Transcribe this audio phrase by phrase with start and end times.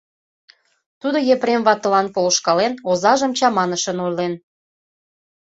[1.01, 4.33] Тудо Епрем ватылан полышкален, озажым чаманышын ойлен.